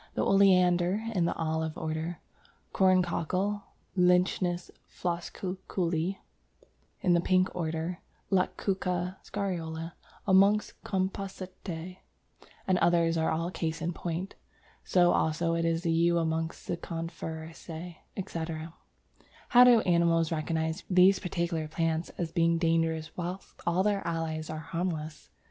The 0.15 0.25
Oleander, 0.25 1.03
in 1.13 1.25
the 1.25 1.35
Olive 1.35 1.77
order, 1.77 2.21
Corncockle 2.73 3.61
(Lychnis 3.95 4.71
floscuculli), 4.89 6.17
in 7.01 7.13
the 7.13 7.21
Pink 7.21 7.55
order, 7.55 7.99
Lactuca 8.31 9.17
Scariola 9.23 9.91
amongst 10.25 10.83
Compositæ 10.83 11.97
and 12.65 12.79
others 12.79 13.15
are 13.15 13.29
all 13.29 13.51
cases 13.51 13.83
in 13.83 13.93
point. 13.93 14.33
So 14.83 15.11
also 15.11 15.53
is 15.53 15.83
the 15.83 15.91
Yew 15.91 16.17
amongst 16.17 16.67
Coniferæ, 16.67 17.97
etc. 18.17 18.73
How 19.49 19.63
do 19.63 19.81
animals 19.81 20.31
recognize 20.31 20.83
these 20.89 21.19
particular 21.19 21.67
plants 21.67 22.09
as 22.17 22.31
being 22.31 22.57
dangerous 22.57 23.15
whilst 23.15 23.61
all 23.67 23.83
their 23.83 24.01
allies 24.07 24.49
are 24.49 24.57
harmless? 24.71 25.29